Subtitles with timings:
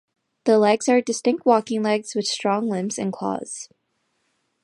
[0.45, 3.69] The legs are distinct walking legs, with strong limbs and claws.